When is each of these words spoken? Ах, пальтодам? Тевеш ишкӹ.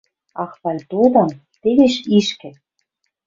Ах, 0.43 0.53
пальтодам? 0.61 1.29
Тевеш 1.61 1.95
ишкӹ. 2.17 2.49